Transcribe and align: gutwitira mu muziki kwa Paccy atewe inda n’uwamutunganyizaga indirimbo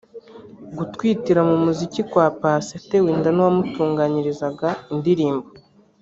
gutwitira 0.77 1.41
mu 1.49 1.55
muziki 1.63 2.01
kwa 2.09 2.25
Paccy 2.41 2.71
atewe 2.79 3.07
inda 3.15 3.29
n’uwamutunganyizaga 3.33 4.69
indirimbo 4.93 5.47